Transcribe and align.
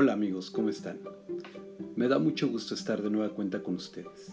Hola 0.00 0.12
amigos, 0.12 0.52
¿cómo 0.52 0.68
están? 0.68 1.00
Me 1.96 2.06
da 2.06 2.20
mucho 2.20 2.46
gusto 2.46 2.72
estar 2.72 3.02
de 3.02 3.10
nueva 3.10 3.34
cuenta 3.34 3.64
con 3.64 3.74
ustedes. 3.74 4.30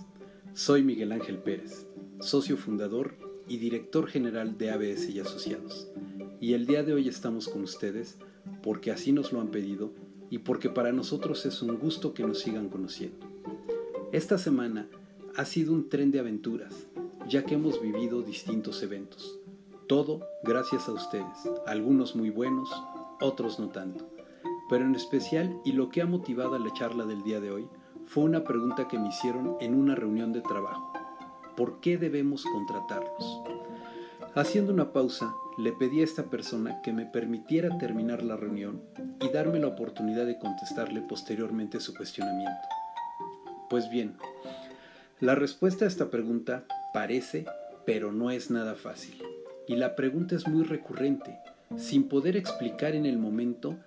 Soy 0.53 0.83
Miguel 0.83 1.11
Ángel 1.11 1.39
Pérez, 1.39 1.87
socio 2.19 2.55
fundador 2.55 3.15
y 3.47 3.57
director 3.57 4.05
general 4.05 4.59
de 4.59 4.69
ABS 4.69 5.09
y 5.09 5.19
Asociados. 5.19 5.89
Y 6.39 6.53
el 6.53 6.67
día 6.67 6.83
de 6.83 6.93
hoy 6.93 7.07
estamos 7.07 7.47
con 7.47 7.63
ustedes 7.63 8.19
porque 8.61 8.91
así 8.91 9.11
nos 9.11 9.33
lo 9.33 9.41
han 9.41 9.47
pedido 9.47 9.91
y 10.29 10.37
porque 10.37 10.69
para 10.69 10.91
nosotros 10.91 11.47
es 11.47 11.63
un 11.63 11.79
gusto 11.79 12.13
que 12.13 12.21
nos 12.21 12.41
sigan 12.41 12.69
conociendo. 12.69 13.25
Esta 14.11 14.37
semana 14.37 14.87
ha 15.35 15.45
sido 15.45 15.73
un 15.73 15.89
tren 15.89 16.11
de 16.11 16.19
aventuras, 16.19 16.85
ya 17.27 17.43
que 17.43 17.55
hemos 17.55 17.81
vivido 17.81 18.21
distintos 18.21 18.83
eventos. 18.83 19.39
Todo 19.87 20.27
gracias 20.43 20.87
a 20.87 20.93
ustedes, 20.93 21.49
algunos 21.65 22.15
muy 22.15 22.29
buenos, 22.29 22.69
otros 23.19 23.57
no 23.57 23.69
tanto. 23.69 24.14
Pero 24.69 24.85
en 24.85 24.95
especial, 24.95 25.59
y 25.63 25.73
lo 25.73 25.89
que 25.89 26.01
ha 26.01 26.05
motivado 26.05 26.57
la 26.57 26.73
charla 26.73 27.05
del 27.05 27.23
día 27.23 27.39
de 27.39 27.51
hoy, 27.51 27.67
fue 28.05 28.23
una 28.23 28.43
pregunta 28.43 28.87
que 28.87 28.99
me 28.99 29.09
hicieron 29.09 29.57
en 29.59 29.75
una 29.75 29.95
reunión 29.95 30.33
de 30.33 30.41
trabajo. 30.41 30.93
¿Por 31.55 31.79
qué 31.79 31.97
debemos 31.97 32.43
contratarlos? 32.43 33.41
Haciendo 34.35 34.73
una 34.73 34.91
pausa, 34.91 35.33
le 35.57 35.71
pedí 35.71 36.01
a 36.01 36.03
esta 36.03 36.23
persona 36.23 36.81
que 36.81 36.91
me 36.91 37.05
permitiera 37.05 37.77
terminar 37.77 38.23
la 38.23 38.35
reunión 38.35 38.81
y 39.21 39.29
darme 39.29 39.59
la 39.59 39.67
oportunidad 39.67 40.25
de 40.25 40.37
contestarle 40.37 41.01
posteriormente 41.01 41.79
su 41.79 41.93
cuestionamiento. 41.93 42.67
Pues 43.69 43.89
bien, 43.89 44.17
la 45.21 45.35
respuesta 45.35 45.85
a 45.85 45.87
esta 45.87 46.09
pregunta 46.09 46.65
parece, 46.93 47.45
pero 47.85 48.11
no 48.11 48.31
es 48.31 48.51
nada 48.51 48.75
fácil. 48.75 49.23
Y 49.67 49.77
la 49.77 49.95
pregunta 49.95 50.35
es 50.35 50.47
muy 50.47 50.65
recurrente, 50.65 51.39
sin 51.77 52.09
poder 52.09 52.35
explicar 52.35 52.95
en 52.95 53.05
el 53.05 53.17
momento 53.17 53.77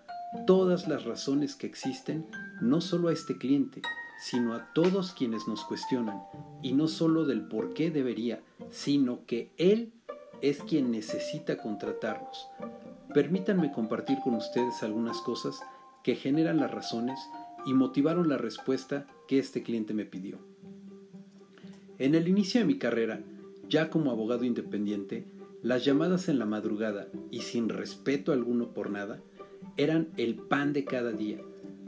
todas 0.47 0.89
las 0.89 1.05
razones 1.05 1.55
que 1.55 1.67
existen, 1.67 2.27
no 2.61 2.81
solo 2.81 3.09
a 3.09 3.13
este 3.13 3.39
cliente, 3.39 3.83
sino 4.19 4.55
a 4.55 4.73
todos 4.73 5.13
quienes 5.13 5.47
nos 5.47 5.65
cuestionan, 5.65 6.23
y 6.63 6.73
no 6.73 6.89
solo 6.89 7.25
del 7.25 7.47
por 7.47 7.73
qué 7.73 7.91
debería, 7.91 8.43
sino 8.71 9.25
que 9.27 9.51
él 9.57 9.93
es 10.43 10.63
quien 10.63 10.91
necesita 10.91 11.57
contratarnos. 11.57 12.49
Permítanme 13.15 13.73
compartir 13.73 14.19
con 14.23 14.35
ustedes 14.35 14.83
algunas 14.83 15.19
cosas 15.19 15.61
que 16.03 16.15
generan 16.15 16.59
las 16.59 16.71
razones 16.71 17.19
y 17.67 17.75
motivaron 17.75 18.29
la 18.29 18.39
respuesta 18.39 19.07
que 19.27 19.39
este 19.39 19.63
cliente 19.63 19.95
me 19.95 20.05
pidió. 20.05 20.39
En 21.99 22.15
el 22.15 22.29
inicio 22.29 22.61
de 22.61 22.67
mi 22.67 22.79
carrera, 22.79 23.21
ya 23.69 23.91
como 23.91 24.11
abogado 24.11 24.45
independiente, 24.45 25.27
las 25.63 25.85
llamadas 25.85 26.29
en 26.29 26.39
la 26.39 26.47
madrugada 26.47 27.09
y 27.31 27.41
sin 27.41 27.69
respeto 27.69 28.33
alguno 28.33 28.73
por 28.73 28.91
nada 28.91 29.21
eran 29.79 30.09
el 30.19 30.35
pan 30.35 30.75
de 30.75 30.85
cada 30.85 31.13
día. 31.13 31.41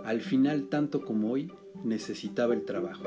Al 0.05 0.23
final, 0.23 0.69
tanto 0.69 1.05
como 1.05 1.33
hoy, 1.33 1.53
necesitaba 1.85 2.55
el 2.55 2.65
trabajo. 2.65 3.05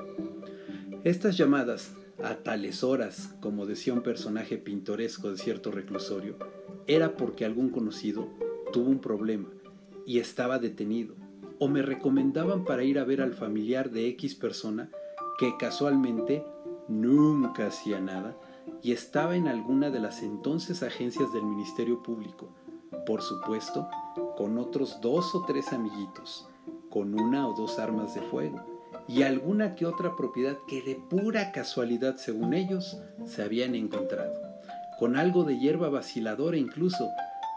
Estas 1.03 1.37
llamadas 1.37 1.95
a 2.21 2.35
tales 2.35 2.83
horas, 2.83 3.35
como 3.41 3.65
decía 3.65 3.93
un 3.93 4.03
personaje 4.03 4.57
pintoresco 4.57 5.31
de 5.31 5.37
cierto 5.37 5.71
reclusorio, 5.71 6.37
era 6.85 7.17
porque 7.17 7.45
algún 7.45 7.69
conocido 7.69 8.29
tuvo 8.71 8.89
un 8.89 8.99
problema 8.99 9.49
y 10.05 10.19
estaba 10.19 10.59
detenido, 10.59 11.15
o 11.59 11.67
me 11.67 11.81
recomendaban 11.81 12.65
para 12.65 12.83
ir 12.83 12.99
a 12.99 13.05
ver 13.05 13.21
al 13.21 13.33
familiar 13.33 13.89
de 13.89 14.07
X 14.09 14.35
persona 14.35 14.89
que 15.39 15.55
casualmente 15.57 16.43
nunca 16.87 17.67
hacía 17.67 17.99
nada 17.99 18.37
y 18.81 18.91
estaba 18.91 19.35
en 19.35 19.47
alguna 19.47 19.89
de 19.89 19.99
las 19.99 20.23
entonces 20.23 20.83
agencias 20.83 21.31
del 21.33 21.43
Ministerio 21.43 22.03
Público, 22.03 22.53
por 23.05 23.21
supuesto, 23.21 23.89
con 24.37 24.57
otros 24.57 24.99
dos 25.01 25.33
o 25.35 25.43
tres 25.45 25.73
amiguitos, 25.73 26.47
con 26.89 27.19
una 27.19 27.47
o 27.47 27.53
dos 27.55 27.79
armas 27.79 28.13
de 28.13 28.21
fuego 28.21 28.73
y 29.07 29.23
alguna 29.23 29.75
que 29.75 29.85
otra 29.85 30.15
propiedad 30.15 30.57
que 30.67 30.81
de 30.81 30.95
pura 30.95 31.51
casualidad, 31.51 32.15
según 32.17 32.53
ellos, 32.53 32.97
se 33.25 33.43
habían 33.43 33.75
encontrado, 33.75 34.33
con 34.99 35.17
algo 35.17 35.43
de 35.43 35.59
hierba 35.59 35.89
vaciladora 35.89 36.57
incluso, 36.57 37.09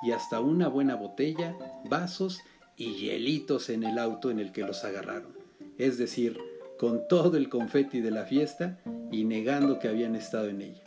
y 0.03 0.13
hasta 0.13 0.41
una 0.41 0.69
buena 0.69 0.97
botella, 0.97 1.57
vasos 1.89 2.41
y 2.77 2.95
hielitos 2.95 3.71
en 3.71 3.85
el 3.85 3.99
auto 3.99 4.31
en 4.31 4.39
el 4.39 4.53
que 4.53 4.63
los 4.63 4.85
agarraron, 4.85 5.37
es 5.79 5.99
decir, 5.99 6.39
con 6.79 7.09
todo 7.09 7.37
el 7.37 7.49
confeti 7.49 8.01
de 8.01 8.11
la 8.11 8.25
fiesta 8.25 8.79
y 9.11 9.25
negando 9.25 9.79
que 9.79 9.89
habían 9.89 10.15
estado 10.15 10.49
en 10.49 10.61
ella. 10.61 10.83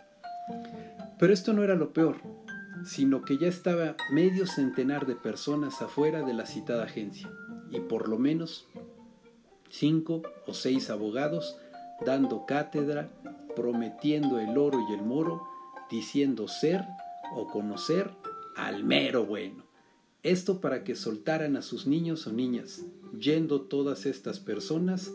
Pero 1.18 1.34
esto 1.34 1.54
no 1.54 1.64
era 1.64 1.76
lo 1.76 1.94
peor, 1.94 2.18
sino 2.84 3.24
que 3.24 3.38
ya 3.38 3.48
estaba 3.48 3.96
medio 4.12 4.46
centenar 4.46 5.06
de 5.06 5.16
personas 5.16 5.82
afuera 5.82 6.24
de 6.24 6.34
la 6.34 6.46
citada 6.46 6.84
agencia, 6.84 7.32
y 7.72 7.80
por 7.80 8.08
lo 8.08 8.18
menos 8.18 8.68
cinco 9.70 10.24
o 10.48 10.54
seis 10.54 10.90
abogados 10.90 11.58
dando 12.06 12.46
cátedra, 12.46 13.10
prometiendo 13.56 14.40
el 14.40 14.58
oro 14.58 14.80
y 14.90 14.94
el 14.94 15.02
moro, 15.02 15.44
diciendo 15.90 16.48
ser 16.48 16.86
o 17.36 17.48
conocer 17.48 18.12
al 18.56 18.84
mero 18.84 19.26
bueno. 19.26 19.64
Esto 20.24 20.60
para 20.60 20.84
que 20.84 20.96
soltaran 20.96 21.56
a 21.56 21.62
sus 21.62 21.88
niños 21.88 22.28
o 22.28 22.34
niñas, 22.34 22.86
yendo 23.18 23.62
todas 23.62 24.06
estas 24.06 24.40
personas 24.40 25.12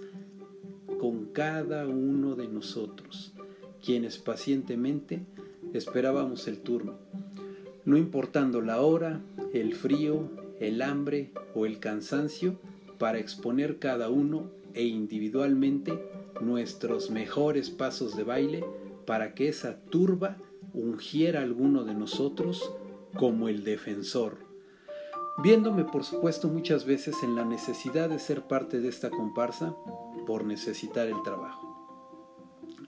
con 0.99 1.27
cada 1.27 1.87
uno 1.87 2.35
de 2.35 2.49
nosotros, 2.49 3.33
quienes 3.85 4.19
pacientemente 4.19 5.27
esperábamos 5.75 6.49
el 6.49 6.61
turno, 6.61 6.95
no 7.85 7.97
importando 7.97 8.61
la 8.61 8.81
hora, 8.81 9.21
el 9.53 9.75
frío, 9.75 10.29
el 10.61 10.83
hambre 10.83 11.33
o 11.55 11.67
el 11.67 11.79
cansancio, 11.79 12.59
para 12.99 13.19
exponer 13.19 13.79
cada 13.79 14.09
uno 14.09 14.51
e 14.73 14.85
individualmente 14.85 15.99
nuestros 16.41 17.11
mejores 17.11 17.71
pasos 17.71 18.17
de 18.17 18.25
baile 18.25 18.65
para 19.07 19.35
que 19.35 19.49
esa 19.49 19.77
turba 19.91 20.37
ungiera 20.73 21.41
a 21.41 21.43
alguno 21.43 21.85
de 21.85 21.95
nosotros 21.95 22.73
como 23.17 23.49
el 23.49 23.63
defensor, 23.63 24.39
viéndome 25.43 25.85
por 25.85 26.05
supuesto 26.05 26.49
muchas 26.49 26.85
veces 26.85 27.23
en 27.23 27.37
la 27.37 27.45
necesidad 27.45 28.09
de 28.09 28.19
ser 28.19 28.43
parte 28.43 28.81
de 28.81 28.89
esta 28.89 29.11
comparsa 29.11 29.75
por 30.27 30.45
necesitar 30.45 31.07
el 31.07 31.23
trabajo. 31.23 31.71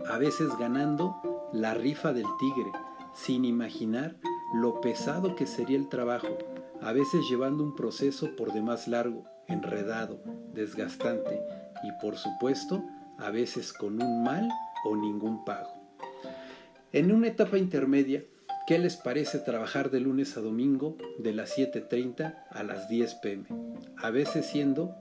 A 0.08 0.18
veces 0.18 0.48
ganando 0.58 1.16
la 1.52 1.74
rifa 1.74 2.12
del 2.12 2.26
tigre, 2.38 2.72
sin 3.14 3.44
imaginar 3.44 4.16
lo 4.54 4.80
pesado 4.80 5.34
que 5.34 5.46
sería 5.46 5.76
el 5.76 5.88
trabajo, 5.88 6.38
a 6.80 6.92
veces 6.92 7.28
llevando 7.28 7.64
un 7.64 7.74
proceso 7.74 8.36
por 8.36 8.52
demás 8.52 8.88
largo, 8.88 9.24
enredado, 9.48 10.20
desgastante 10.52 11.40
y 11.82 11.92
por 12.00 12.16
supuesto 12.16 12.84
a 13.18 13.30
veces 13.30 13.72
con 13.72 14.02
un 14.02 14.22
mal 14.22 14.48
o 14.84 14.96
ningún 14.96 15.44
pago. 15.44 15.70
En 16.92 17.12
una 17.12 17.28
etapa 17.28 17.58
intermedia, 17.58 18.24
¿qué 18.66 18.78
les 18.78 18.96
parece 18.96 19.38
trabajar 19.38 19.90
de 19.90 20.00
lunes 20.00 20.36
a 20.36 20.40
domingo 20.40 20.96
de 21.18 21.32
las 21.32 21.56
7.30 21.56 22.44
a 22.50 22.62
las 22.62 22.88
10 22.88 23.14
pm? 23.16 23.44
A 23.98 24.10
veces 24.10 24.46
siendo, 24.46 24.94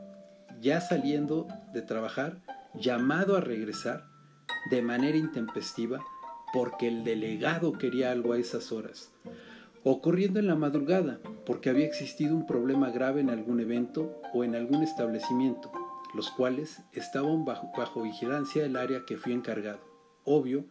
ya 0.59 0.81
saliendo 0.81 1.47
de 1.73 1.81
trabajar, 1.81 2.39
llamado 2.73 3.37
a 3.37 3.41
regresar 3.41 4.07
de 4.69 4.81
manera 4.81 5.17
intempestiva 5.17 6.03
porque 6.55 6.87
el 6.87 7.03
delegado 7.03 7.73
quería 7.73 8.11
algo 8.11 8.33
a 8.33 8.39
esas 8.39 8.71
horas 8.71 9.11
ocurriendo 9.87 10.39
en 10.39 10.47
la 10.47 10.55
madrugada, 10.55 11.19
porque 11.45 11.69
había 11.69 11.85
existido 11.85 12.35
un 12.35 12.47
problema 12.47 12.89
grave 12.89 13.21
en 13.21 13.29
algún 13.29 13.59
evento 13.59 14.19
o 14.33 14.43
en 14.43 14.55
algún 14.55 14.81
establecimiento, 14.81 15.71
los 16.15 16.31
cuales 16.31 16.81
estaban 16.91 17.45
bajo, 17.45 17.71
bajo 17.77 18.01
vigilancia 18.01 18.63
del 18.63 18.77
área 18.77 19.05
que 19.05 19.17
fui 19.17 19.31
encargado. 19.31 19.79
Obvio, 20.23 20.65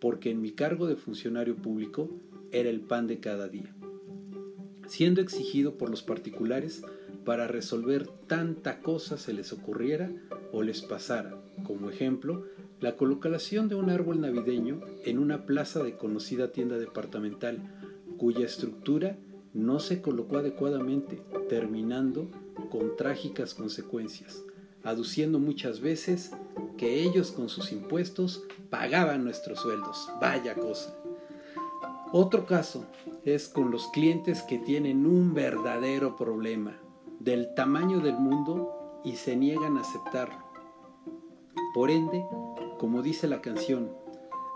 porque 0.00 0.30
en 0.30 0.40
mi 0.40 0.52
cargo 0.52 0.86
de 0.86 0.96
funcionario 0.96 1.56
público 1.56 2.08
era 2.52 2.70
el 2.70 2.80
pan 2.80 3.06
de 3.06 3.20
cada 3.20 3.48
día. 3.48 3.74
Siendo 4.86 5.20
exigido 5.20 5.76
por 5.76 5.90
los 5.90 6.02
particulares 6.02 6.82
para 7.24 7.46
resolver 7.46 8.06
tanta 8.26 8.80
cosa 8.80 9.16
se 9.16 9.32
les 9.32 9.52
ocurriera 9.52 10.10
o 10.52 10.62
les 10.62 10.82
pasara, 10.82 11.40
como 11.64 11.90
ejemplo, 11.90 12.44
la 12.80 12.96
colocación 12.96 13.68
de 13.68 13.74
un 13.76 13.90
árbol 13.90 14.20
navideño 14.20 14.80
en 15.04 15.18
una 15.18 15.46
plaza 15.46 15.82
de 15.82 15.96
conocida 15.96 16.52
tienda 16.52 16.76
departamental 16.76 17.58
cuya 18.18 18.44
estructura 18.44 19.16
no 19.52 19.80
se 19.80 20.02
colocó 20.02 20.38
adecuadamente, 20.38 21.22
terminando 21.48 22.28
con 22.70 22.96
trágicas 22.96 23.54
consecuencias, 23.54 24.44
aduciendo 24.82 25.38
muchas 25.38 25.80
veces 25.80 26.32
que 26.76 27.02
ellos 27.02 27.30
con 27.30 27.48
sus 27.48 27.72
impuestos 27.72 28.44
pagaban 28.68 29.24
nuestros 29.24 29.60
sueldos. 29.60 30.08
Vaya 30.20 30.54
cosa. 30.54 30.94
Otro 32.12 32.46
caso 32.46 32.86
es 33.24 33.48
con 33.48 33.70
los 33.70 33.88
clientes 33.88 34.42
que 34.42 34.58
tienen 34.58 35.06
un 35.06 35.34
verdadero 35.34 36.16
problema 36.16 36.78
del 37.24 37.54
tamaño 37.54 38.00
del 38.00 38.14
mundo 38.14 39.00
y 39.04 39.16
se 39.16 39.34
niegan 39.34 39.78
a 39.78 39.80
aceptarlo. 39.80 40.44
Por 41.74 41.90
ende, 41.90 42.24
como 42.78 43.02
dice 43.02 43.26
la 43.28 43.40
canción, 43.40 43.90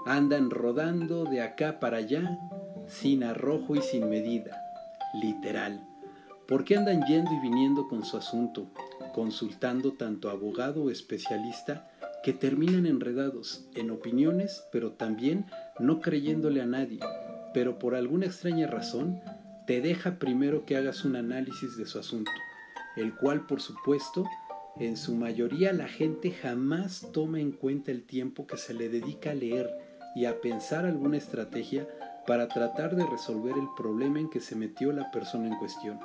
andan 0.07 0.51
rodando 0.51 1.25
de 1.25 1.41
acá 1.41 1.81
para 1.81 1.97
allá 1.97 2.39
sin 2.87 3.25
arrojo 3.25 3.75
y 3.75 3.83
sin 3.83 4.09
medida, 4.09 4.63
literal, 5.15 5.89
¿Por 6.49 6.65
qué 6.65 6.79
andan 6.79 7.05
yendo 7.05 7.31
y 7.31 7.41
viniendo 7.41 7.89
con 7.89 8.07
su 8.07 8.17
asunto, 8.17 8.71
consultando 9.15 9.93
tanto 9.93 10.31
abogado 10.31 10.85
o 10.85 10.91
especialista 10.91 11.91
que 12.23 12.33
terminan 12.33 12.87
enredados 12.87 13.67
en 13.75 13.91
opiniones, 13.91 14.65
pero 14.73 14.93
también 14.93 15.45
no 15.79 16.01
creyéndole 16.01 16.63
a 16.63 16.67
nadie, 16.67 17.01
pero 17.53 17.79
por 17.79 17.95
alguna 17.95 18.25
extraña 18.25 18.67
razón 18.67 19.21
te 19.67 19.83
deja 19.83 20.19
primero 20.19 20.65
que 20.65 20.79
hagas 20.79 21.05
un 21.05 21.17
análisis 21.17 21.77
de 21.77 21.85
su 21.85 21.99
asunto, 21.99 22.31
el 22.99 23.15
cual 23.15 23.47
por 23.47 23.61
supuesto 23.61 24.25
en 24.79 24.97
su 24.97 25.15
mayoría 25.15 25.73
la 25.73 25.89
gente 25.89 26.31
jamás 26.31 27.09
toma 27.13 27.41
en 27.41 27.53
cuenta 27.53 27.91
el 27.91 28.05
tiempo 28.05 28.47
que 28.47 28.57
se 28.57 28.75
le 28.75 28.89
dedica 28.89 29.31
a 29.31 29.35
leer 29.35 29.69
y 30.15 30.25
a 30.25 30.41
pensar 30.41 30.85
alguna 30.85 31.17
estrategia 31.17 31.89
para 32.27 32.49
tratar 32.49 32.95
de 32.95 33.07
resolver 33.07 33.57
el 33.57 33.69
problema 33.77 34.21
en 34.21 34.31
que 34.31 34.41
se 34.41 34.55
metió 34.55 34.93
la 34.93 35.11
persona 35.11 35.49
en 35.49 35.57
cuestión. 35.59 35.99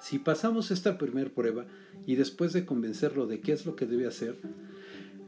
Si 0.00 0.18
pasamos 0.18 0.70
esta 0.70 0.98
primera 0.98 1.30
prueba 1.30 1.64
y 2.06 2.16
después 2.16 2.52
de 2.52 2.64
convencerlo 2.64 3.26
de 3.26 3.40
qué 3.40 3.52
es 3.52 3.66
lo 3.66 3.74
que 3.76 3.86
debe 3.86 4.06
hacer, 4.06 4.38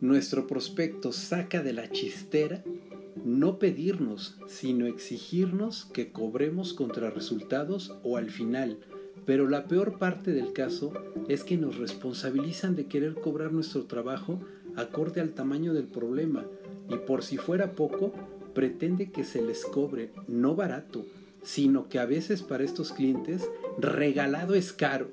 nuestro 0.00 0.46
prospecto 0.46 1.10
saca 1.12 1.62
de 1.62 1.72
la 1.72 1.90
chistera 1.90 2.62
no 3.24 3.58
pedirnos, 3.58 4.38
sino 4.46 4.86
exigirnos 4.86 5.86
que 5.86 6.12
cobremos 6.12 6.72
contra 6.72 7.10
resultados 7.10 7.96
o 8.02 8.16
al 8.16 8.30
final, 8.30 8.78
pero 9.28 9.46
la 9.46 9.64
peor 9.64 9.98
parte 9.98 10.32
del 10.32 10.54
caso 10.54 10.90
es 11.28 11.44
que 11.44 11.58
nos 11.58 11.76
responsabilizan 11.76 12.74
de 12.74 12.86
querer 12.86 13.12
cobrar 13.12 13.52
nuestro 13.52 13.84
trabajo 13.84 14.40
acorde 14.74 15.20
al 15.20 15.34
tamaño 15.34 15.74
del 15.74 15.84
problema 15.84 16.46
y 16.88 16.96
por 16.96 17.22
si 17.22 17.36
fuera 17.36 17.72
poco, 17.72 18.10
pretende 18.54 19.10
que 19.10 19.24
se 19.24 19.42
les 19.42 19.66
cobre 19.66 20.12
no 20.28 20.54
barato, 20.54 21.04
sino 21.42 21.90
que 21.90 21.98
a 21.98 22.06
veces 22.06 22.42
para 22.42 22.64
estos 22.64 22.90
clientes 22.94 23.46
regalado 23.76 24.54
es 24.54 24.72
caro. 24.72 25.10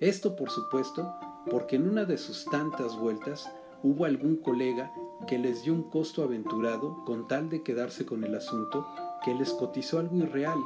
Esto 0.00 0.36
por 0.36 0.48
supuesto 0.48 1.12
porque 1.50 1.76
en 1.76 1.86
una 1.86 2.06
de 2.06 2.16
sus 2.16 2.46
tantas 2.46 2.98
vueltas 2.98 3.46
hubo 3.82 4.06
algún 4.06 4.36
colega 4.36 4.90
que 5.28 5.38
les 5.38 5.64
dio 5.64 5.74
un 5.74 5.82
costo 5.82 6.22
aventurado 6.22 7.04
con 7.04 7.28
tal 7.28 7.50
de 7.50 7.62
quedarse 7.62 8.06
con 8.06 8.24
el 8.24 8.34
asunto 8.34 8.86
que 9.22 9.34
les 9.34 9.50
cotizó 9.50 9.98
algo 9.98 10.16
irreal, 10.16 10.58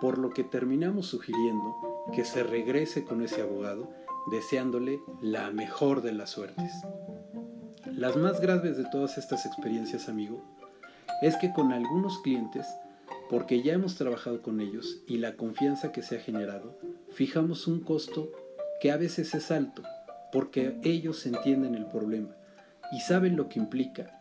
por 0.00 0.18
lo 0.18 0.30
que 0.30 0.44
terminamos 0.44 1.06
sugiriendo 1.06 1.95
que 2.12 2.24
se 2.24 2.42
regrese 2.42 3.04
con 3.04 3.22
ese 3.22 3.42
abogado, 3.42 3.90
deseándole 4.30 5.00
la 5.20 5.50
mejor 5.50 6.02
de 6.02 6.12
las 6.12 6.30
suertes. 6.30 6.72
Las 7.92 8.16
más 8.16 8.40
graves 8.40 8.76
de 8.76 8.84
todas 8.84 9.18
estas 9.18 9.46
experiencias, 9.46 10.08
amigo, 10.08 10.42
es 11.22 11.36
que 11.36 11.52
con 11.52 11.72
algunos 11.72 12.18
clientes, 12.18 12.66
porque 13.30 13.62
ya 13.62 13.72
hemos 13.72 13.96
trabajado 13.96 14.42
con 14.42 14.60
ellos 14.60 15.02
y 15.06 15.18
la 15.18 15.36
confianza 15.36 15.92
que 15.92 16.02
se 16.02 16.16
ha 16.16 16.20
generado, 16.20 16.78
fijamos 17.12 17.66
un 17.66 17.80
costo 17.80 18.30
que 18.80 18.90
a 18.90 18.96
veces 18.96 19.34
es 19.34 19.50
alto, 19.50 19.82
porque 20.32 20.78
ellos 20.82 21.24
entienden 21.26 21.74
el 21.74 21.86
problema 21.86 22.36
y 22.92 23.00
saben 23.00 23.36
lo 23.36 23.48
que 23.48 23.58
implica, 23.58 24.20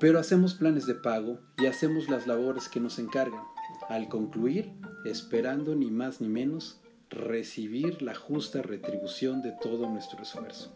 pero 0.00 0.18
hacemos 0.18 0.54
planes 0.54 0.86
de 0.86 0.94
pago 0.94 1.38
y 1.58 1.66
hacemos 1.66 2.08
las 2.08 2.26
labores 2.26 2.68
que 2.68 2.80
nos 2.80 2.98
encargan, 2.98 3.42
al 3.88 4.08
concluir 4.08 4.72
esperando 5.04 5.74
ni 5.74 5.90
más 5.90 6.20
ni 6.20 6.28
menos 6.28 6.80
recibir 7.10 8.02
la 8.02 8.14
justa 8.14 8.62
retribución 8.62 9.42
de 9.42 9.52
todo 9.52 9.88
nuestro 9.88 10.22
esfuerzo. 10.22 10.72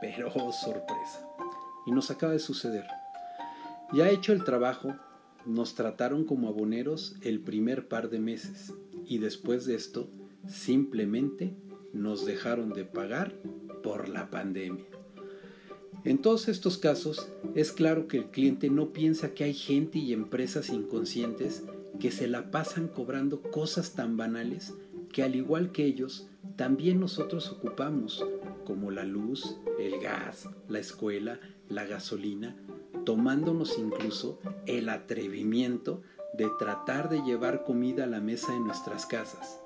Pero 0.00 0.32
oh, 0.34 0.52
sorpresa, 0.52 1.28
y 1.86 1.92
nos 1.92 2.10
acaba 2.10 2.32
de 2.32 2.38
suceder. 2.38 2.84
Ya 3.92 4.10
hecho 4.10 4.32
el 4.32 4.44
trabajo, 4.44 4.94
nos 5.46 5.74
trataron 5.74 6.24
como 6.24 6.48
aboneros 6.48 7.16
el 7.22 7.40
primer 7.40 7.88
par 7.88 8.10
de 8.10 8.18
meses 8.18 8.72
y 9.06 9.18
después 9.18 9.66
de 9.66 9.74
esto 9.74 10.08
simplemente 10.48 11.54
nos 11.92 12.24
dejaron 12.24 12.72
de 12.72 12.84
pagar 12.84 13.34
por 13.82 14.08
la 14.08 14.30
pandemia. 14.30 14.86
En 16.04 16.18
todos 16.18 16.48
estos 16.48 16.78
casos 16.78 17.28
es 17.54 17.70
claro 17.70 18.08
que 18.08 18.18
el 18.18 18.30
cliente 18.30 18.70
no 18.70 18.92
piensa 18.92 19.34
que 19.34 19.44
hay 19.44 19.54
gente 19.54 19.98
y 19.98 20.12
empresas 20.12 20.70
inconscientes 20.70 21.64
que 22.00 22.10
se 22.10 22.26
la 22.26 22.50
pasan 22.50 22.88
cobrando 22.88 23.42
cosas 23.42 23.92
tan 23.92 24.16
banales 24.16 24.74
que 25.12 25.22
al 25.22 25.36
igual 25.36 25.72
que 25.72 25.84
ellos, 25.84 26.28
también 26.56 26.98
nosotros 26.98 27.50
ocupamos, 27.52 28.26
como 28.64 28.90
la 28.90 29.04
luz, 29.04 29.58
el 29.78 30.00
gas, 30.00 30.48
la 30.68 30.78
escuela, 30.78 31.38
la 31.68 31.84
gasolina, 31.84 32.56
tomándonos 33.04 33.78
incluso 33.78 34.40
el 34.66 34.88
atrevimiento 34.88 36.02
de 36.34 36.48
tratar 36.58 37.08
de 37.10 37.22
llevar 37.22 37.64
comida 37.64 38.04
a 38.04 38.08
la 38.08 38.20
mesa 38.20 38.54
en 38.56 38.64
nuestras 38.64 39.06
casas. 39.06 39.60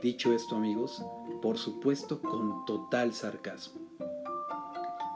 Dicho 0.00 0.32
esto 0.32 0.56
amigos, 0.56 1.02
por 1.42 1.58
supuesto 1.58 2.20
con 2.20 2.64
total 2.64 3.12
sarcasmo. 3.12 3.80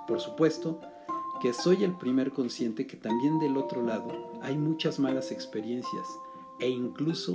Por 0.07 0.21
supuesto 0.21 0.81
que 1.41 1.53
soy 1.53 1.85
el 1.85 1.97
primer 1.97 2.33
consciente 2.33 2.87
que 2.87 2.97
también 2.97 3.39
del 3.39 3.57
otro 3.57 3.83
lado 3.83 4.11
hay 4.43 4.57
muchas 4.57 4.99
malas 4.99 5.31
experiencias 5.31 6.07
e 6.59 6.69
incluso 6.69 7.35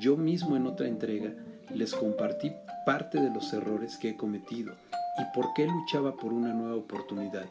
yo 0.00 0.16
mismo 0.16 0.56
en 0.56 0.66
otra 0.66 0.88
entrega 0.88 1.34
les 1.74 1.94
compartí 1.94 2.52
parte 2.84 3.20
de 3.20 3.30
los 3.30 3.52
errores 3.52 3.96
que 3.96 4.10
he 4.10 4.16
cometido 4.16 4.74
y 5.18 5.34
por 5.34 5.52
qué 5.54 5.66
luchaba 5.66 6.16
por 6.16 6.32
una 6.32 6.52
nueva 6.52 6.76
oportunidad 6.76 7.46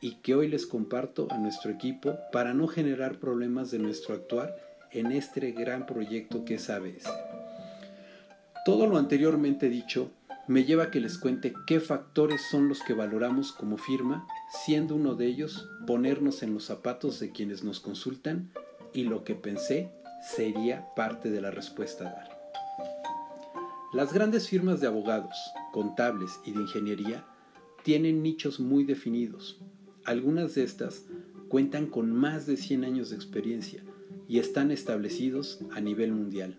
y 0.00 0.16
que 0.16 0.34
hoy 0.34 0.48
les 0.48 0.66
comparto 0.66 1.28
a 1.30 1.38
nuestro 1.38 1.70
equipo 1.70 2.18
para 2.32 2.52
no 2.52 2.66
generar 2.66 3.18
problemas 3.18 3.70
de 3.70 3.78
nuestro 3.78 4.14
actuar 4.14 4.56
en 4.90 5.12
este 5.12 5.52
gran 5.52 5.86
proyecto 5.86 6.44
que 6.44 6.54
es 6.54 6.70
ABS. 6.70 7.04
Todo 8.64 8.86
lo 8.86 8.96
anteriormente 8.96 9.68
dicho 9.68 10.10
me 10.46 10.64
lleva 10.64 10.84
a 10.84 10.90
que 10.90 11.00
les 11.00 11.16
cuente 11.16 11.54
qué 11.66 11.80
factores 11.80 12.42
son 12.50 12.68
los 12.68 12.82
que 12.82 12.92
valoramos 12.92 13.52
como 13.52 13.78
firma, 13.78 14.26
siendo 14.64 14.94
uno 14.94 15.14
de 15.14 15.26
ellos 15.26 15.68
ponernos 15.86 16.42
en 16.42 16.52
los 16.52 16.64
zapatos 16.64 17.18
de 17.18 17.30
quienes 17.30 17.64
nos 17.64 17.80
consultan 17.80 18.50
y 18.92 19.04
lo 19.04 19.24
que 19.24 19.34
pensé 19.34 19.90
sería 20.34 20.94
parte 20.94 21.30
de 21.30 21.40
la 21.40 21.50
respuesta 21.50 22.08
a 22.08 22.12
dar. 22.12 22.33
Las 23.94 24.12
grandes 24.12 24.48
firmas 24.48 24.80
de 24.80 24.88
abogados, 24.88 25.36
contables 25.72 26.40
y 26.44 26.50
de 26.50 26.62
ingeniería 26.62 27.24
tienen 27.84 28.24
nichos 28.24 28.58
muy 28.58 28.82
definidos. 28.82 29.60
Algunas 30.04 30.56
de 30.56 30.64
estas 30.64 31.04
cuentan 31.48 31.86
con 31.86 32.10
más 32.10 32.44
de 32.44 32.56
100 32.56 32.82
años 32.82 33.10
de 33.10 33.16
experiencia 33.16 33.84
y 34.26 34.40
están 34.40 34.72
establecidos 34.72 35.60
a 35.70 35.80
nivel 35.80 36.10
mundial. 36.10 36.58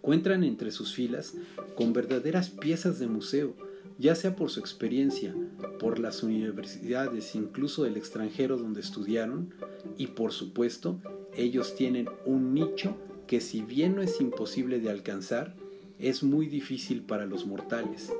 Cuentan 0.00 0.42
entre 0.42 0.72
sus 0.72 0.92
filas 0.92 1.34
con 1.76 1.92
verdaderas 1.92 2.50
piezas 2.50 2.98
de 2.98 3.06
museo, 3.06 3.54
ya 3.96 4.16
sea 4.16 4.34
por 4.34 4.50
su 4.50 4.58
experiencia, 4.58 5.36
por 5.78 6.00
las 6.00 6.24
universidades, 6.24 7.36
incluso 7.36 7.84
del 7.84 7.96
extranjero 7.96 8.56
donde 8.56 8.80
estudiaron, 8.80 9.54
y 9.96 10.08
por 10.08 10.32
supuesto, 10.32 11.00
ellos 11.36 11.76
tienen 11.76 12.08
un 12.26 12.54
nicho 12.54 12.96
que 13.28 13.40
si 13.40 13.62
bien 13.62 13.94
no 13.94 14.02
es 14.02 14.20
imposible 14.20 14.80
de 14.80 14.90
alcanzar, 14.90 15.54
es 15.98 16.22
muy 16.22 16.46
difícil 16.46 17.02
para 17.02 17.26
los 17.26 17.46
mortales. 17.46 18.12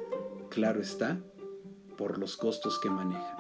Claro 0.51 0.81
está, 0.81 1.21
por 1.97 2.19
los 2.19 2.37
costos 2.37 2.79
que 2.81 2.91
manejan, 2.91 3.37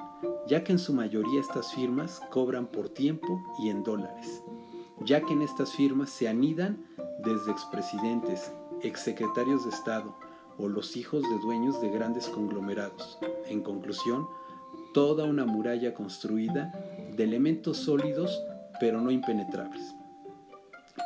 ya 0.46 0.64
que 0.64 0.72
en 0.72 0.78
su 0.78 0.92
mayoría 0.92 1.40
estas 1.40 1.72
firmas 1.74 2.20
cobran 2.30 2.66
por 2.66 2.88
tiempo 2.88 3.42
y 3.58 3.70
en 3.70 3.82
dólares, 3.82 4.42
ya 5.04 5.22
que 5.22 5.32
en 5.32 5.42
estas 5.42 5.72
firmas 5.72 6.10
se 6.10 6.28
anidan 6.28 6.84
desde 7.24 7.50
expresidentes, 7.50 8.52
exsecretarios 8.82 9.64
de 9.64 9.70
Estado 9.70 10.16
o 10.56 10.68
los 10.68 10.96
hijos 10.96 11.22
de 11.22 11.38
dueños 11.38 11.80
de 11.80 11.90
grandes 11.90 12.28
conglomerados. 12.28 13.18
En 13.46 13.62
conclusión, 13.62 14.26
toda 14.94 15.24
una 15.24 15.44
muralla 15.44 15.94
construida 15.94 16.72
de 17.16 17.24
elementos 17.24 17.78
sólidos 17.78 18.40
pero 18.80 19.00
no 19.00 19.10
impenetrables. 19.10 19.94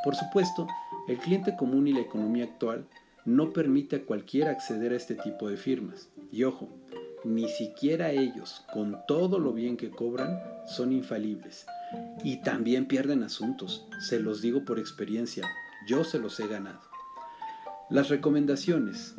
Por 0.04 0.14
supuesto, 0.14 0.66
el 1.08 1.18
cliente 1.18 1.56
común 1.56 1.88
y 1.88 1.92
la 1.92 2.00
economía 2.00 2.44
actual 2.44 2.86
no 3.24 3.52
permite 3.52 3.96
a 3.96 4.04
cualquiera 4.04 4.50
acceder 4.50 4.92
a 4.92 4.96
este 4.96 5.14
tipo 5.14 5.48
de 5.48 5.56
firmas. 5.56 6.08
Y 6.30 6.44
ojo, 6.44 6.68
ni 7.24 7.48
siquiera 7.48 8.10
ellos, 8.10 8.64
con 8.72 8.98
todo 9.06 9.38
lo 9.38 9.52
bien 9.52 9.76
que 9.76 9.90
cobran, 9.90 10.42
son 10.66 10.92
infalibles. 10.92 11.66
Y 12.24 12.42
también 12.42 12.86
pierden 12.86 13.22
asuntos, 13.22 13.86
se 14.00 14.18
los 14.18 14.40
digo 14.40 14.64
por 14.64 14.78
experiencia, 14.78 15.48
yo 15.86 16.04
se 16.04 16.18
los 16.18 16.38
he 16.40 16.46
ganado. 16.46 16.80
Las 17.90 18.08
recomendaciones. 18.08 19.14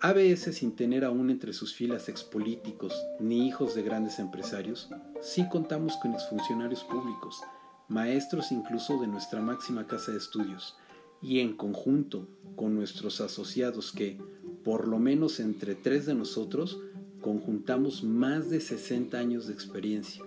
ABS 0.00 0.54
sin 0.54 0.76
tener 0.76 1.04
aún 1.04 1.30
entre 1.30 1.54
sus 1.54 1.74
filas 1.74 2.10
expolíticos 2.10 2.94
ni 3.20 3.46
hijos 3.46 3.74
de 3.74 3.82
grandes 3.82 4.18
empresarios, 4.18 4.90
sí 5.22 5.48
contamos 5.48 5.96
con 5.96 6.12
exfuncionarios 6.12 6.84
públicos, 6.84 7.42
maestros 7.88 8.52
incluso 8.52 9.00
de 9.00 9.06
nuestra 9.06 9.40
máxima 9.40 9.86
casa 9.86 10.12
de 10.12 10.18
estudios, 10.18 10.76
y 11.24 11.40
en 11.40 11.54
conjunto 11.54 12.28
con 12.54 12.74
nuestros 12.74 13.22
asociados 13.22 13.92
que, 13.92 14.18
por 14.62 14.86
lo 14.86 14.98
menos 14.98 15.40
entre 15.40 15.74
tres 15.74 16.04
de 16.04 16.14
nosotros, 16.14 16.78
conjuntamos 17.22 18.04
más 18.04 18.50
de 18.50 18.60
60 18.60 19.18
años 19.18 19.46
de 19.46 19.54
experiencia, 19.54 20.22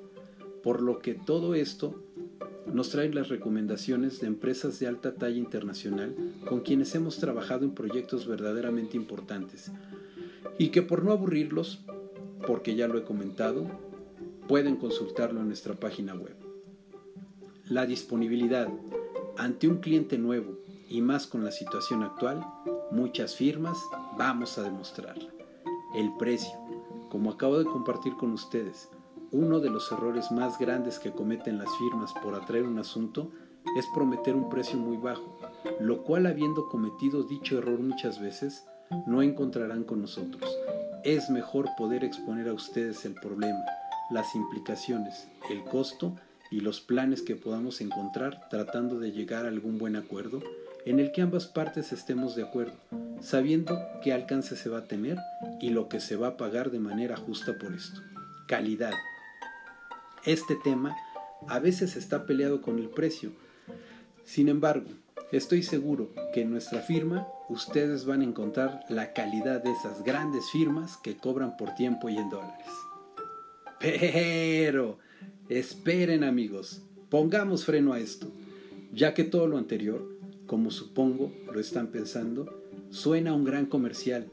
por 0.63 0.82
lo 0.82 0.98
que 1.00 1.13
todo 1.13 1.54
esto 1.54 2.04
nos 2.74 2.89
trae 2.89 3.13
las 3.13 3.30
recomendaciones 3.30 4.20
de 4.20 4.27
empresas 4.27 4.80
de 4.80 4.88
alta 4.88 5.13
talla 5.13 5.38
internacional 5.38 6.16
con 6.50 6.62
quienes 6.62 6.94
hemos 6.96 7.18
trabajado 7.18 7.63
en 7.63 7.72
proyectos 7.72 8.27
verdaderamente 8.27 8.98
importantes 8.98 9.72
y 10.58 10.70
que 10.70 10.82
por 10.82 11.06
no 11.06 11.12
aburrirlos, 11.12 11.80
porque 12.48 12.75
ya 12.75 12.88
lo 12.88 12.98
he 12.98 13.04
comentado, 13.04 13.68
pueden 14.48 14.77
consultarlo 14.77 15.42
en 15.42 15.48
nuestra 15.48 15.75
página 15.75 16.16
web. 16.16 16.36
La 17.70 17.86
disponibilidad 17.86 18.68
ante 19.38 19.68
un 19.68 19.77
cliente 19.77 20.18
nuevo 20.18 20.58
y 20.88 21.01
más 21.01 21.27
con 21.27 21.44
la 21.44 21.51
situación 21.51 22.03
actual, 22.03 22.46
muchas 22.91 23.36
firmas 23.36 23.77
vamos 24.17 24.58
a 24.58 24.63
demostrarla. 24.63 25.29
El 25.96 26.15
precio, 26.17 26.53
como 27.10 27.32
acabo 27.32 27.58
de 27.60 27.65
compartir 27.65 28.15
con 28.15 28.32
ustedes, 28.32 28.89
uno 29.32 29.60
de 29.60 29.70
los 29.70 29.91
errores 29.91 30.32
más 30.32 30.58
grandes 30.58 31.00
que 31.00 31.12
cometen 31.12 31.58
las 31.58 31.75
firmas 31.77 32.13
por 32.24 32.36
atraer 32.36 32.63
un 32.63 32.79
asunto 32.79 33.32
es 33.75 33.86
prometer 33.94 34.36
un 34.36 34.50
precio 34.50 34.77
muy 34.77 34.98
bajo, 34.98 35.38
lo 35.79 36.03
cual 36.03 36.25
habiendo 36.25 36.70
cometido 36.70 37.24
dicho 37.24 37.58
error 37.58 37.79
muchas 37.79 38.22
veces, 38.22 38.63
no 39.06 39.22
encontrarán 39.22 39.84
con 39.84 40.01
nosotros. 40.01 40.58
Es 41.03 41.29
mejor 41.29 41.67
poder 41.77 42.03
exponer 42.03 42.48
a 42.48 42.53
ustedes 42.53 43.06
el 43.06 43.13
problema, 43.15 43.65
las 44.10 44.34
implicaciones, 44.36 45.27
el 45.50 45.63
costo 45.65 46.15
y 46.50 46.62
los 46.62 46.79
planes 46.79 47.22
que 47.22 47.36
podamos 47.36 47.82
encontrar 47.82 48.48
tratando 48.50 49.00
de 49.00 49.12
llegar 49.12 49.46
a 49.46 49.50
algún 49.50 49.77
buen 49.77 49.98
acuerdo 49.98 50.41
en 50.88 51.01
el 51.01 51.12
que 51.12 51.22
ambas 51.22 51.48
partes 51.48 51.91
estemos 51.91 52.38
de 52.38 52.44
acuerdo, 52.44 52.77
sabiendo 53.20 53.77
qué 54.01 54.13
alcance 54.13 54.56
se 54.56 54.70
va 54.70 54.79
a 54.79 54.88
tener 54.88 55.17
y 55.60 55.72
lo 55.72 55.89
que 55.89 56.00
se 56.00 56.15
va 56.15 56.27
a 56.29 56.38
pagar 56.38 56.72
de 56.72 56.79
manera 56.79 57.17
justa 57.17 57.58
por 57.58 57.74
esto. 57.74 58.01
Calidad. 58.48 58.94
Este 60.24 60.56
tema 60.63 60.96
a 61.50 61.60
veces 61.60 61.98
está 61.98 62.25
peleado 62.25 62.62
con 62.62 62.79
el 62.79 62.88
precio. 62.88 63.34
Sin 64.24 64.48
embargo, 64.48 64.88
estoy 65.34 65.62
seguro 65.62 66.13
que 66.34 66.44
en 66.44 66.51
nuestra 66.51 66.79
firma 66.79 67.27
ustedes 67.50 68.06
van 68.06 68.22
a 68.22 68.25
encontrar 68.25 68.86
la 68.88 69.12
calidad 69.12 69.62
de 69.62 69.74
esas 69.74 70.06
grandes 70.06 70.50
firmas 70.51 70.96
que 70.96 71.17
cobran 71.17 71.58
por 71.58 71.75
tiempo 71.75 72.08
y 72.08 72.15
en 72.15 72.29
dólares. 72.29 72.67
Pero, 73.82 75.00
esperen 75.50 76.24
amigos, 76.24 76.82
pongamos 77.10 77.65
freno 77.65 77.91
a 77.91 78.00
esto, 78.00 78.32
ya 78.94 79.13
que 79.13 79.25
todo 79.25 79.48
lo 79.48 79.58
anterior 79.58 80.17
como 80.48 80.72
supongo 80.72 81.32
lo 81.54 81.60
están 81.60 81.88
pensando, 81.88 82.63
suena 82.89 83.34
un 83.34 83.44
gran 83.44 83.68
comercial 83.68 84.32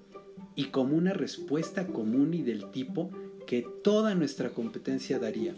y 0.54 0.66
como 0.66 0.96
una 0.96 1.12
respuesta 1.12 1.88
común 1.88 2.32
y 2.34 2.42
del 2.42 2.70
tipo 2.70 3.10
que 3.46 3.66
toda 3.82 4.14
nuestra 4.14 4.50
competencia 4.50 5.18
daría. 5.18 5.54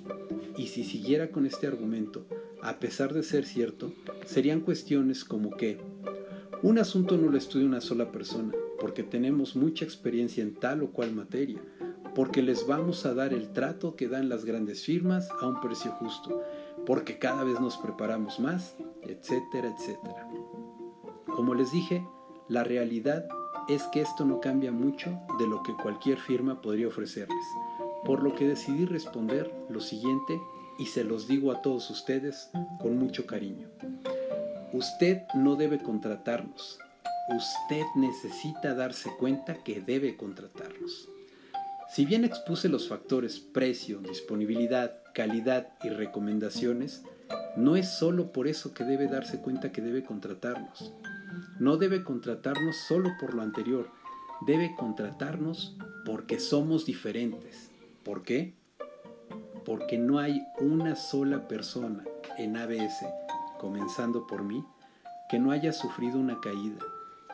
Y 0.56 0.68
si 0.68 0.82
siguiera 0.82 1.30
con 1.30 1.46
este 1.46 1.66
argumento, 1.66 2.26
a 2.62 2.80
pesar 2.80 3.12
de 3.14 3.22
ser 3.22 3.44
cierto, 3.44 3.92
serían 4.24 4.60
cuestiones 4.60 5.24
como 5.24 5.50
que 5.50 5.78
un 6.62 6.78
asunto 6.78 7.16
no 7.16 7.30
lo 7.30 7.36
estudia 7.36 7.66
una 7.66 7.80
sola 7.80 8.10
persona, 8.10 8.52
porque 8.80 9.02
tenemos 9.02 9.56
mucha 9.56 9.84
experiencia 9.84 10.42
en 10.42 10.54
tal 10.54 10.82
o 10.82 10.90
cual 10.90 11.12
materia, 11.12 11.60
porque 12.14 12.42
les 12.42 12.66
vamos 12.66 13.04
a 13.04 13.14
dar 13.14 13.34
el 13.34 13.52
trato 13.52 13.94
que 13.94 14.08
dan 14.08 14.28
las 14.28 14.44
grandes 14.44 14.82
firmas 14.82 15.28
a 15.40 15.46
un 15.46 15.60
precio 15.60 15.92
justo, 15.92 16.42
porque 16.86 17.18
cada 17.18 17.44
vez 17.44 17.60
nos 17.60 17.76
preparamos 17.76 18.40
más, 18.40 18.74
etcétera, 19.02 19.74
etcétera. 19.76 20.25
Como 21.36 21.54
les 21.54 21.70
dije, 21.70 22.02
la 22.48 22.64
realidad 22.64 23.28
es 23.68 23.82
que 23.92 24.00
esto 24.00 24.24
no 24.24 24.40
cambia 24.40 24.72
mucho 24.72 25.20
de 25.38 25.46
lo 25.46 25.62
que 25.62 25.74
cualquier 25.74 26.18
firma 26.18 26.62
podría 26.62 26.88
ofrecerles, 26.88 27.44
por 28.06 28.22
lo 28.22 28.34
que 28.34 28.48
decidí 28.48 28.86
responder 28.86 29.54
lo 29.68 29.80
siguiente 29.80 30.40
y 30.78 30.86
se 30.86 31.04
los 31.04 31.28
digo 31.28 31.52
a 31.52 31.60
todos 31.60 31.90
ustedes 31.90 32.50
con 32.80 32.98
mucho 32.98 33.26
cariño. 33.26 33.68
Usted 34.72 35.24
no 35.34 35.56
debe 35.56 35.78
contratarnos, 35.78 36.78
usted 37.28 37.84
necesita 37.96 38.74
darse 38.74 39.10
cuenta 39.18 39.62
que 39.62 39.82
debe 39.82 40.16
contratarnos. 40.16 41.10
Si 41.88 42.06
bien 42.06 42.24
expuse 42.24 42.70
los 42.70 42.88
factores 42.88 43.40
precio, 43.40 44.00
disponibilidad, 44.00 45.02
calidad 45.12 45.68
y 45.82 45.90
recomendaciones, 45.90 47.02
no 47.56 47.76
es 47.76 47.88
solo 47.88 48.32
por 48.32 48.48
eso 48.48 48.74
que 48.74 48.84
debe 48.84 49.06
darse 49.06 49.40
cuenta 49.40 49.72
que 49.72 49.82
debe 49.82 50.02
contratarnos. 50.02 50.92
No 51.58 51.76
debe 51.76 52.04
contratarnos 52.04 52.76
solo 52.76 53.10
por 53.18 53.34
lo 53.34 53.42
anterior, 53.42 53.88
debe 54.46 54.74
contratarnos 54.76 55.76
porque 56.04 56.38
somos 56.38 56.86
diferentes. 56.86 57.70
¿Por 58.04 58.22
qué? 58.22 58.54
Porque 59.64 59.98
no 59.98 60.18
hay 60.18 60.42
una 60.60 60.94
sola 60.96 61.48
persona 61.48 62.04
en 62.38 62.56
ABS, 62.56 63.04
comenzando 63.58 64.26
por 64.26 64.42
mí, 64.42 64.64
que 65.28 65.38
no 65.38 65.50
haya 65.50 65.72
sufrido 65.72 66.18
una 66.18 66.40
caída, 66.40 66.78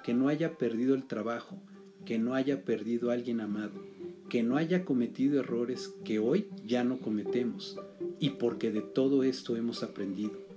que 0.03 0.15
no 0.15 0.29
haya 0.29 0.57
perdido 0.57 0.95
el 0.95 1.05
trabajo, 1.05 1.59
que 2.05 2.19
no 2.19 2.35
haya 2.35 2.65
perdido 2.65 3.11
a 3.11 3.15
alguien 3.15 3.41
amado, 3.41 3.83
que 4.29 4.43
no 4.43 4.57
haya 4.57 4.85
cometido 4.85 5.41
errores 5.41 5.93
que 6.05 6.19
hoy 6.19 6.49
ya 6.65 6.85
no 6.85 6.99
cometemos 6.99 7.79
y 8.19 8.31
porque 8.31 8.71
de 8.71 8.81
todo 8.81 9.25
esto 9.25 9.57
hemos 9.57 9.83
aprendido. 9.83 10.52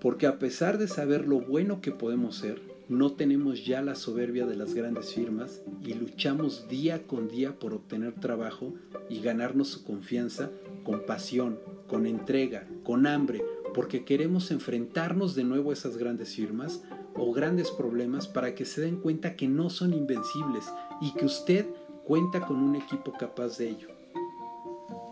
Porque 0.00 0.26
a 0.26 0.38
pesar 0.38 0.78
de 0.78 0.88
saber 0.88 1.26
lo 1.26 1.40
bueno 1.40 1.80
que 1.80 1.90
podemos 1.90 2.36
ser, 2.36 2.60
no 2.88 3.12
tenemos 3.12 3.66
ya 3.66 3.82
la 3.82 3.94
soberbia 3.94 4.46
de 4.46 4.56
las 4.56 4.72
grandes 4.72 5.12
firmas 5.12 5.60
y 5.84 5.92
luchamos 5.94 6.68
día 6.68 7.06
con 7.06 7.28
día 7.28 7.58
por 7.58 7.74
obtener 7.74 8.14
trabajo 8.14 8.72
y 9.10 9.20
ganarnos 9.20 9.68
su 9.68 9.84
confianza 9.84 10.50
con 10.84 11.04
pasión, 11.04 11.58
con 11.86 12.06
entrega, 12.06 12.66
con 12.84 13.06
hambre, 13.06 13.42
porque 13.74 14.04
queremos 14.04 14.50
enfrentarnos 14.50 15.34
de 15.34 15.44
nuevo 15.44 15.70
a 15.70 15.74
esas 15.74 15.98
grandes 15.98 16.34
firmas 16.34 16.82
o 17.14 17.32
grandes 17.32 17.70
problemas 17.70 18.26
para 18.26 18.54
que 18.54 18.64
se 18.64 18.80
den 18.80 18.96
cuenta 18.96 19.36
que 19.36 19.48
no 19.48 19.68
son 19.68 19.92
invencibles 19.92 20.72
y 21.00 21.12
que 21.12 21.26
usted 21.26 21.66
cuenta 22.04 22.46
con 22.46 22.56
un 22.56 22.76
equipo 22.76 23.12
capaz 23.12 23.58
de 23.58 23.68
ello. 23.68 23.88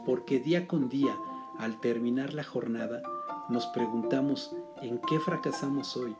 Porque 0.06 0.40
día 0.40 0.66
con 0.66 0.88
día, 0.88 1.14
al 1.58 1.78
terminar 1.80 2.32
la 2.32 2.44
jornada, 2.44 3.02
nos 3.50 3.66
preguntamos 3.66 4.56
en 4.82 4.98
qué 5.08 5.18
fracasamos 5.20 5.96
hoy, 5.96 6.14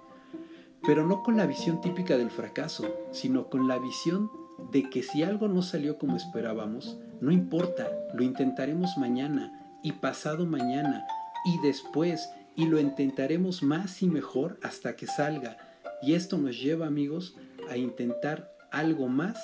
pero 0.84 1.06
no 1.06 1.22
con 1.22 1.36
la 1.36 1.46
visión 1.46 1.80
típica 1.80 2.16
del 2.16 2.30
fracaso, 2.30 2.94
sino 3.10 3.48
con 3.48 3.68
la 3.68 3.78
visión 3.78 4.30
de 4.72 4.88
que 4.88 5.02
si 5.02 5.22
algo 5.22 5.48
no 5.48 5.62
salió 5.62 5.98
como 5.98 6.16
esperábamos, 6.16 6.98
no 7.20 7.30
importa, 7.30 7.90
lo 8.14 8.22
intentaremos 8.22 8.96
mañana 8.96 9.78
y 9.82 9.92
pasado 9.92 10.46
mañana 10.46 11.06
y 11.44 11.60
después 11.60 12.28
y 12.56 12.66
lo 12.66 12.80
intentaremos 12.80 13.62
más 13.62 14.02
y 14.02 14.08
mejor 14.08 14.58
hasta 14.62 14.96
que 14.96 15.06
salga. 15.06 15.58
Y 16.02 16.14
esto 16.14 16.38
nos 16.38 16.60
lleva, 16.60 16.86
amigos, 16.86 17.36
a 17.68 17.76
intentar 17.76 18.52
algo 18.70 19.08
más 19.08 19.38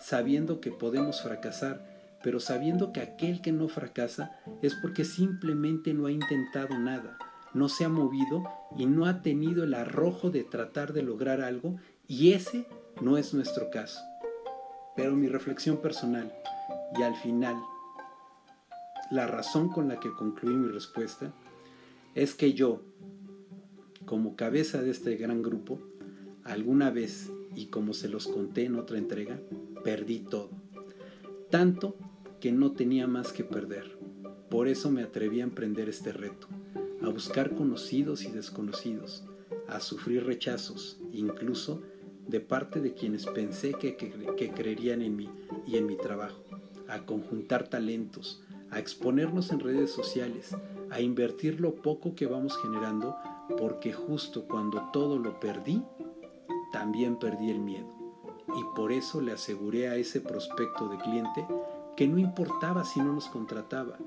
sabiendo 0.00 0.60
que 0.60 0.70
podemos 0.70 1.22
fracasar, 1.22 1.84
pero 2.22 2.40
sabiendo 2.40 2.92
que 2.92 3.00
aquel 3.00 3.40
que 3.40 3.52
no 3.52 3.68
fracasa 3.68 4.38
es 4.62 4.74
porque 4.74 5.04
simplemente 5.04 5.94
no 5.94 6.06
ha 6.06 6.12
intentado 6.12 6.78
nada, 6.78 7.18
no 7.54 7.68
se 7.68 7.84
ha 7.84 7.88
movido 7.88 8.44
y 8.76 8.86
no 8.86 9.06
ha 9.06 9.22
tenido 9.22 9.64
el 9.64 9.74
arrojo 9.74 10.30
de 10.30 10.44
tratar 10.44 10.92
de 10.92 11.02
lograr 11.02 11.40
algo 11.40 11.76
y 12.06 12.32
ese 12.32 12.66
no 13.00 13.16
es 13.16 13.34
nuestro 13.34 13.70
caso. 13.70 14.00
Pero 14.96 15.14
mi 15.14 15.28
reflexión 15.28 15.78
personal 15.78 16.32
y 16.98 17.02
al 17.02 17.14
final, 17.16 17.56
la 19.10 19.26
razón 19.26 19.68
con 19.68 19.88
la 19.88 20.00
que 20.00 20.12
concluí 20.12 20.54
mi 20.54 20.68
respuesta 20.68 21.32
es 22.14 22.34
que 22.34 22.52
yo, 22.52 22.82
como 24.04 24.36
cabeza 24.36 24.82
de 24.82 24.90
este 24.90 25.16
gran 25.16 25.42
grupo, 25.42 25.78
alguna 26.44 26.90
vez, 26.90 27.30
y 27.54 27.66
como 27.66 27.92
se 27.92 28.08
los 28.08 28.28
conté 28.28 28.64
en 28.64 28.76
otra 28.76 28.98
entrega, 28.98 29.38
perdí 29.84 30.20
todo. 30.20 30.50
Tanto 31.50 31.96
que 32.40 32.52
no 32.52 32.72
tenía 32.72 33.06
más 33.06 33.32
que 33.32 33.44
perder. 33.44 33.98
Por 34.48 34.68
eso 34.68 34.90
me 34.90 35.02
atreví 35.02 35.40
a 35.40 35.44
emprender 35.44 35.88
este 35.88 36.12
reto, 36.12 36.48
a 37.02 37.08
buscar 37.08 37.54
conocidos 37.54 38.24
y 38.24 38.30
desconocidos, 38.30 39.24
a 39.68 39.80
sufrir 39.80 40.24
rechazos, 40.24 40.98
incluso 41.12 41.82
de 42.26 42.40
parte 42.40 42.80
de 42.80 42.92
quienes 42.92 43.26
pensé 43.26 43.72
que, 43.72 43.96
que, 43.96 44.50
creerían 44.50 45.02
en 45.02 45.16
mí 45.16 45.30
y 45.66 45.76
en 45.76 45.86
mi 45.86 45.96
trabajo, 45.96 46.42
a 46.86 47.04
conjuntar 47.06 47.68
talentos, 47.68 48.42
a 48.70 48.78
exponernos 48.78 49.50
en 49.50 49.60
redes 49.60 49.90
sociales, 49.90 50.54
a 50.90 51.00
invertir 51.00 51.60
lo 51.60 51.74
poco 51.76 52.14
que 52.14 52.26
vamos 52.26 52.56
generando, 52.62 53.16
porque 53.56 53.92
justo 53.92 54.44
cuando 54.44 54.90
todo 54.92 55.18
lo 55.18 55.40
perdí, 55.40 55.82
también 56.70 57.18
perdí 57.18 57.50
el 57.50 57.60
miedo. 57.60 57.88
Y 58.56 58.76
por 58.76 58.92
eso 58.92 59.20
le 59.20 59.32
aseguré 59.32 59.88
a 59.88 59.96
ese 59.96 60.20
prospecto 60.20 60.88
de 60.88 60.98
cliente 60.98 61.46
que 61.96 62.06
no 62.06 62.18
importaba 62.18 62.84
si 62.84 63.00
no 63.00 63.12
nos 63.12 63.28
contrataba, 63.28 63.98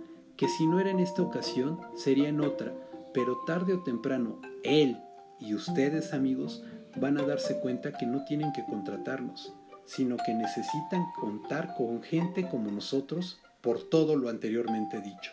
que 0.41 0.49
si 0.49 0.65
no 0.65 0.79
era 0.79 0.89
en 0.89 0.99
esta 0.99 1.21
ocasión 1.21 1.79
sería 1.93 2.27
en 2.27 2.41
otra, 2.41 2.73
pero 3.13 3.43
tarde 3.45 3.75
o 3.75 3.83
temprano 3.83 4.41
él 4.63 4.97
y 5.39 5.53
ustedes 5.53 6.15
amigos 6.15 6.63
van 6.95 7.19
a 7.19 7.21
darse 7.21 7.59
cuenta 7.59 7.91
que 7.91 8.07
no 8.07 8.25
tienen 8.25 8.51
que 8.51 8.65
contratarnos, 8.65 9.53
sino 9.85 10.17
que 10.17 10.33
necesitan 10.33 11.05
contar 11.19 11.75
con 11.75 12.01
gente 12.01 12.49
como 12.49 12.71
nosotros 12.71 13.39
por 13.61 13.87
todo 13.87 14.15
lo 14.15 14.29
anteriormente 14.29 14.99
dicho. 14.99 15.31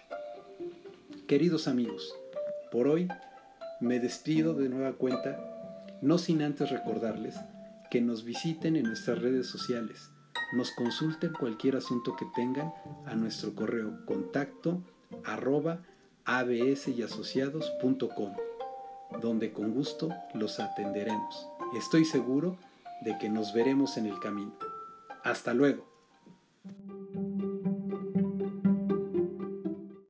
Queridos 1.26 1.68
amigos, 1.68 2.14
por 2.70 2.86
hoy 2.86 3.08
me 3.80 4.00
despido 4.00 4.52
de 4.52 4.68
nueva 4.68 4.92
cuenta, 4.92 5.40
no 6.02 6.18
sin 6.18 6.42
antes 6.42 6.68
recordarles 6.68 7.34
que 7.90 8.02
nos 8.02 8.24
visiten 8.24 8.76
en 8.76 8.82
nuestras 8.82 9.22
redes 9.22 9.46
sociales, 9.46 10.10
nos 10.52 10.70
consulten 10.72 11.32
cualquier 11.32 11.76
asunto 11.76 12.14
que 12.14 12.26
tengan 12.34 12.74
a 13.06 13.14
nuestro 13.14 13.54
correo 13.54 14.04
contacto 14.04 14.82
arroba 15.24 15.80
absyasociados.com, 16.24 18.36
donde 19.20 19.52
con 19.52 19.72
gusto 19.72 20.10
los 20.34 20.60
atenderemos. 20.60 21.48
Estoy 21.76 22.04
seguro 22.04 22.56
de 23.02 23.18
que 23.18 23.28
nos 23.28 23.52
veremos 23.52 23.96
en 23.96 24.06
el 24.06 24.20
camino. 24.20 24.54
Hasta 25.24 25.54
luego. 25.54 25.97